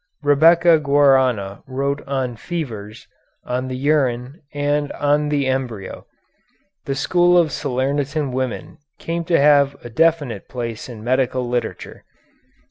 [0.23, 3.07] Rebecca Guarna wrote on "Fevers,"
[3.45, 6.07] on the "Urine," and on the "Embryo."
[6.85, 12.03] The school of Salernitan women came to have a definite place in medical literature.